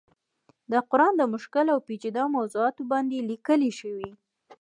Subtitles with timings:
[0.71, 4.09] د قرآن د مشکل او پيچيده موضوعاتو باندې ليکلی شوی